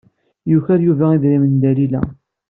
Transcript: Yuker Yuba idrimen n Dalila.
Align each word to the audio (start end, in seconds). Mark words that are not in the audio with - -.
Yuker 0.51 0.79
Yuba 0.87 1.07
idrimen 1.17 1.53
n 1.57 1.61
Dalila. 1.63 2.01